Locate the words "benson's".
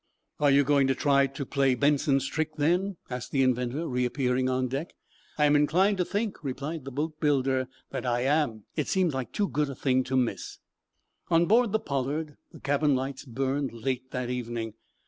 1.75-2.25